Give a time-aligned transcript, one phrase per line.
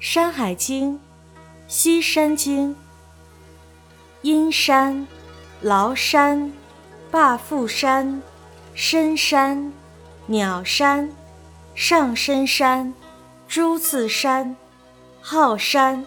[0.00, 0.94] 山海经·
[1.68, 2.70] 西山经》：
[4.22, 5.06] 阴山、
[5.62, 6.50] 崂山、
[7.10, 8.22] 霸富山、
[8.74, 9.70] 深山、
[10.24, 11.12] 鸟山、
[11.74, 12.94] 上深山、
[13.46, 14.56] 朱次山、
[15.20, 16.06] 浩山、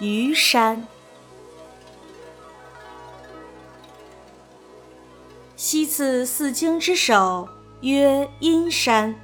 [0.00, 0.84] 虞山。
[5.54, 7.48] 西次四经之首，
[7.82, 9.14] 曰阴山，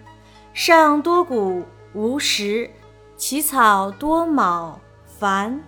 [0.55, 2.71] 上多谷，无石。
[3.19, 4.79] 其草多卯
[5.19, 5.59] 繁，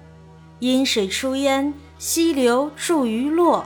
[0.59, 3.65] 阴水出焉，溪流注于洛。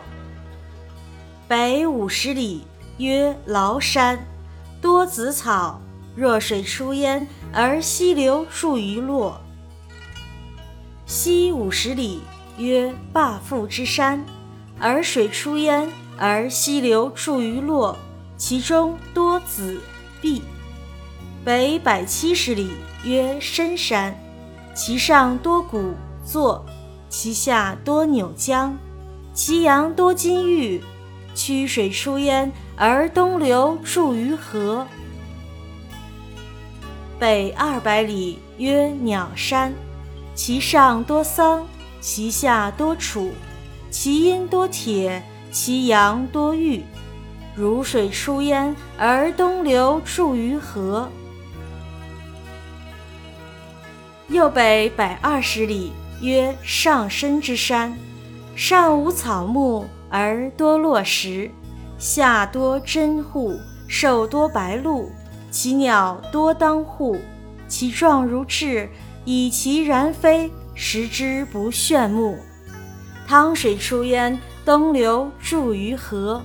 [1.49, 2.63] 北五十里，
[2.99, 4.25] 曰崂山，
[4.81, 5.83] 多紫草，
[6.15, 9.41] 若水出焉，而溪流注于洛。
[11.05, 12.21] 西五十里，
[12.59, 14.25] 曰霸富之山，
[14.79, 17.99] 而水出焉，而溪流注于洛，
[18.37, 19.81] 其中多紫
[20.21, 20.41] 碧。
[21.45, 22.71] 北百七十里，
[23.05, 24.15] 曰深山，
[24.75, 25.93] 其上多谷
[26.25, 26.65] 作，
[27.09, 28.73] 其下多扭浆，
[29.35, 30.81] 其阳多金玉，
[31.35, 34.87] 曲水出焉，而东流注于河。
[37.19, 39.73] 北二百里，曰鸟山，
[40.35, 41.67] 其上多桑，
[42.01, 43.33] 其下多楚，
[43.91, 46.85] 其阴多铁，其阳多玉，
[47.57, 51.09] 如水出焉，而东流注于河。
[54.33, 57.95] 右北百二十里，曰上深之山，
[58.57, 61.51] 上无草木，而多落石；
[61.99, 63.55] 下多真户，
[63.87, 65.11] 兽多白鹭，
[65.51, 67.19] 其鸟多当户，
[67.69, 68.89] 其状如雉，
[69.27, 72.39] 以其然飞，食之不炫目。
[73.29, 76.41] 汤水出焉，东流注于河。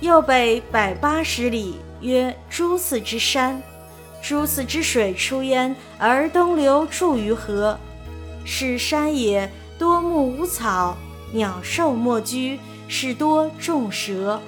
[0.00, 3.62] 右北百八十里，曰朱次之山。
[4.22, 7.78] 诸此之水出焉，而东流注于河，
[8.44, 9.50] 是山也。
[9.78, 10.96] 多木无草，
[11.32, 12.58] 鸟兽莫居，
[12.88, 14.40] 是多众蛇。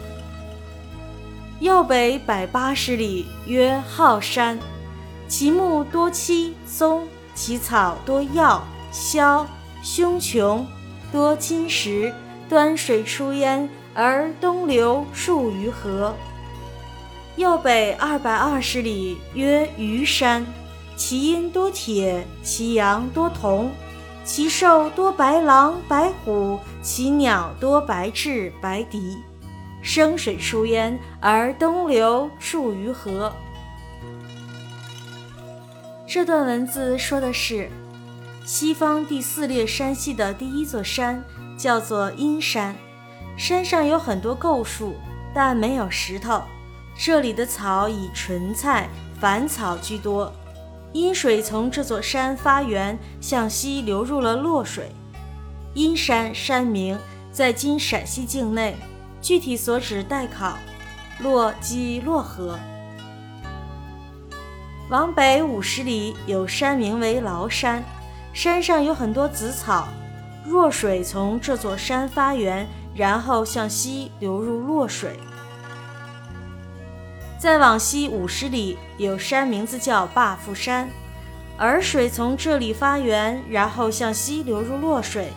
[1.61, 4.59] 右北百八十里，曰浩山，
[5.29, 8.61] 其木多漆松，其草多药
[8.91, 9.47] 硝
[9.85, 10.67] 凶琼，
[11.13, 12.13] 多金石，
[12.49, 16.13] 端水出焉，而东流注于河。
[17.41, 20.45] 右北二百二十里，曰虞山，
[20.95, 23.71] 其阴多铁，其阳多铜，
[24.23, 29.17] 其兽多白狼、白虎，其鸟多白雉、白狄。
[29.81, 33.33] 生水出焉，而东流注于河。
[36.07, 37.71] 这段文字说的是，
[38.45, 41.25] 西方第四列山系的第一座山
[41.57, 42.77] 叫做阴山，
[43.35, 44.97] 山上有很多构树，
[45.33, 46.43] 但没有石头。
[47.03, 48.87] 这里的草以纯菜、
[49.19, 50.31] 繁草居多。
[50.93, 54.93] 阴水从这座山发源，向西流入了洛水。
[55.73, 56.99] 阴山山名
[57.33, 58.77] 在今陕西境内，
[59.23, 60.59] 具体所指待考。
[61.21, 62.59] 洛即洛河。
[64.91, 67.83] 往北五十里有山名为崂山，
[68.35, 69.89] 山上有很多紫草。
[70.45, 75.19] 弱水从这座山发源，然后向西流入洛水。
[77.41, 80.91] 再往西五十里有山，名字叫霸富山，
[81.57, 85.33] 而水从这里发源，然后向西流入洛水，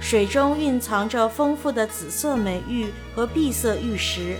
[0.00, 4.38] 水中蕴藏着丰富的紫色美玉和碧色玉石。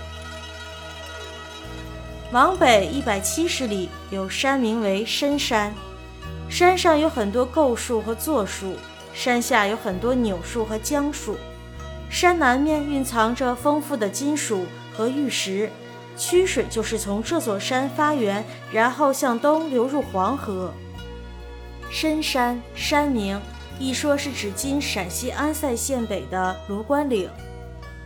[2.31, 5.71] 往北一百七十里有山，名为深山，
[6.49, 8.75] 山上有很多构树和座树，
[9.13, 11.37] 山下有很多扭树和浆树，
[12.09, 14.65] 山南面蕴藏着丰富的金属
[14.97, 15.69] 和玉石。
[16.15, 20.71] 曲水就是从这座山发源，然后向东流入黄河。
[21.89, 23.39] 深山山名，
[23.79, 27.27] 一说是指今陕西安塞县北的卢关岭；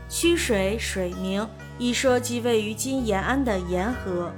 [0.09, 1.47] 曲水水名，
[1.77, 4.31] 一说即位于今延安的延河。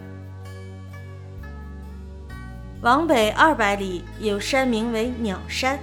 [2.81, 5.79] 往北二百里有山名为鸟山，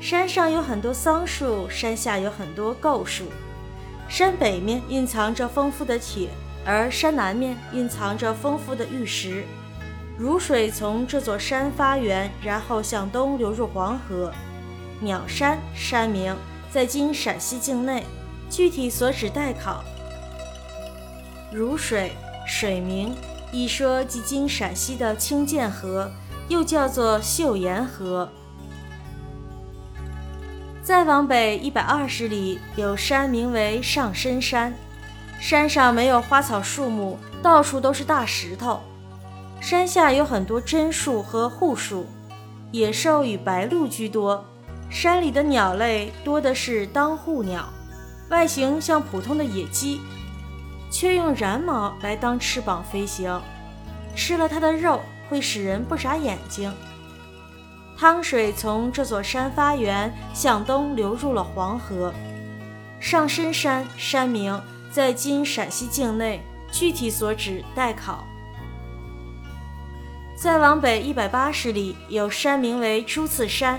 [0.00, 3.24] 山上有很多桑树，山下有很多构树，
[4.08, 6.28] 山北面蕴藏着丰富的铁。
[6.66, 9.44] 而山南面蕴藏着丰富的玉石，
[10.18, 14.32] 如水从这座山发源，然后向东流入黄河。
[14.98, 16.34] 鸟山山名
[16.68, 18.02] 在今陕西境内，
[18.50, 19.84] 具体所指待考。
[21.52, 22.12] 如水
[22.46, 23.14] 水名，
[23.52, 26.10] 一说即今陕西的清涧河，
[26.48, 28.28] 又叫做岫岩河。
[30.82, 34.74] 再往北一百二十里，有山名为上深山。
[35.40, 38.80] 山上没有花草树木，到处都是大石头。
[39.60, 42.06] 山下有很多榛树和护树，
[42.72, 44.44] 野兽与白鹭居多。
[44.88, 47.68] 山里的鸟类多的是当户鸟，
[48.30, 50.00] 外形像普通的野鸡，
[50.90, 53.40] 却用髯毛来当翅膀飞行。
[54.14, 56.72] 吃了它的肉会使人不眨眼睛。
[57.98, 62.12] 汤水从这座山发源，向东流入了黄河。
[63.00, 64.60] 上深山山名
[64.96, 66.40] 在今陕西境内，
[66.72, 68.24] 具体所指待考。
[70.34, 73.78] 再往北一百八十里，有山名为朱次山。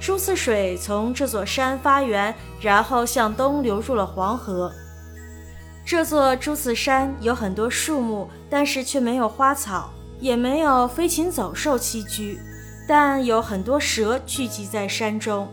[0.00, 4.72] 朱次水从这座山发源，然后向东流入了黄河。
[5.84, 12.40] 这座朱次山有很多树木，但是却没有花草，也没有飞禽走兽栖居，
[12.88, 15.48] 但有很多蛇聚集在山中。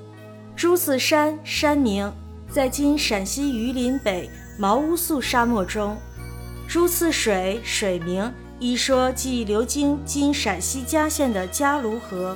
[0.55, 2.11] 朱次山山名
[2.50, 4.27] 在今陕西榆林北
[4.57, 5.95] 毛乌素沙漠中。
[6.68, 8.33] 朱次水水名。
[8.59, 12.36] 一说即流经今陕西嘉县的嘉卢河。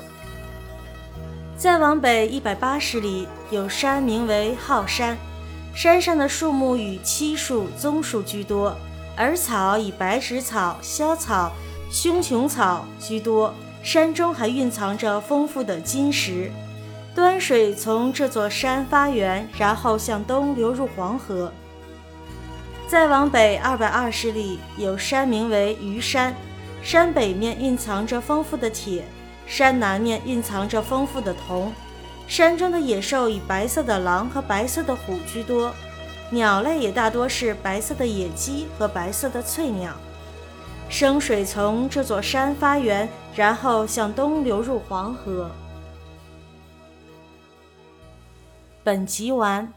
[1.58, 5.18] 再往北一百八十里，有山名为浩山，
[5.74, 8.76] 山上的树木以漆树、棕树居多，
[9.18, 11.52] 而草以白芷草、萧草、
[11.90, 13.52] 胸琼草居多。
[13.82, 16.52] 山中还蕴藏着丰富的金石。
[17.16, 21.52] 端水从这座山发源，然后向东流入黄河。
[22.92, 26.36] 再往北二百二十里，有山名为虞山，
[26.84, 29.06] 山北面蕴藏着丰富的铁，
[29.48, 31.74] 山南面蕴藏着丰富的铜。
[32.28, 35.72] 山中的野兽以白色的狼和白色的虎居多，
[36.32, 39.94] 鸟类也大多是白色的野鸡和白色的翠鸟。
[40.90, 45.50] 生水从这座山发源，然后向东流入黄河。
[48.84, 49.72] 本集完。